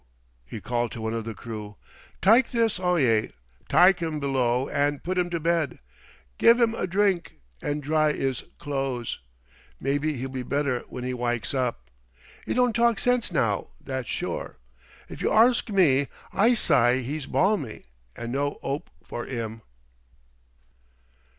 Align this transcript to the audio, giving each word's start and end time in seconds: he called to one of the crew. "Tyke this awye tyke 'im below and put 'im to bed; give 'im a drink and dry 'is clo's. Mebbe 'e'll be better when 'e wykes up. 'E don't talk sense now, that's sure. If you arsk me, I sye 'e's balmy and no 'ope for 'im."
he 0.43 0.59
called 0.59 0.91
to 0.91 0.99
one 0.99 1.13
of 1.13 1.25
the 1.25 1.35
crew. 1.35 1.75
"Tyke 2.23 2.49
this 2.49 2.79
awye 2.79 3.31
tyke 3.69 4.01
'im 4.01 4.19
below 4.19 4.67
and 4.67 5.03
put 5.03 5.15
'im 5.15 5.29
to 5.29 5.39
bed; 5.39 5.77
give 6.39 6.59
'im 6.59 6.73
a 6.73 6.87
drink 6.87 7.33
and 7.61 7.83
dry 7.83 8.09
'is 8.09 8.45
clo's. 8.57 9.19
Mebbe 9.79 10.05
'e'll 10.05 10.27
be 10.29 10.41
better 10.41 10.79
when 10.89 11.05
'e 11.05 11.13
wykes 11.13 11.53
up. 11.53 11.91
'E 12.47 12.53
don't 12.55 12.73
talk 12.73 12.97
sense 12.97 13.31
now, 13.31 13.67
that's 13.79 14.09
sure. 14.09 14.57
If 15.07 15.21
you 15.21 15.29
arsk 15.29 15.69
me, 15.69 16.07
I 16.33 16.55
sye 16.55 16.95
'e's 16.95 17.27
balmy 17.27 17.83
and 18.15 18.31
no 18.31 18.57
'ope 18.63 18.89
for 19.03 19.27
'im." 19.27 19.61